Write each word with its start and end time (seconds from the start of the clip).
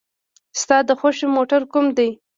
ستا 0.61 0.77
د 0.87 0.89
خوښې 0.99 1.27
موټر 1.35 1.61
کوم 1.71 1.85
دی؟ 1.97 2.09